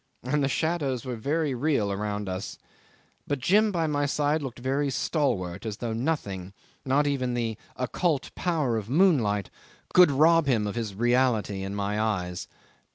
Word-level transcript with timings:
And 0.23 0.43
the 0.43 0.47
shadows 0.49 1.05
were 1.05 1.15
very 1.15 1.53
real 1.53 1.91
around 1.91 2.27
us, 2.27 2.57
but 3.27 3.37
Jim 3.37 3.71
by 3.71 3.85
my 3.85 4.07
side 4.07 4.41
looked 4.41 4.57
very 4.57 4.89
stalwart, 4.89 5.63
as 5.63 5.77
though 5.77 5.93
nothing 5.93 6.53
not 6.83 7.05
even 7.05 7.35
the 7.35 7.55
occult 7.75 8.33
power 8.33 8.77
of 8.77 8.89
moonlight 8.89 9.51
could 9.93 10.09
rob 10.09 10.47
him 10.47 10.65
of 10.65 10.73
his 10.73 10.95
reality 10.95 11.61
in 11.61 11.75
my 11.75 12.01
eyes. 12.01 12.47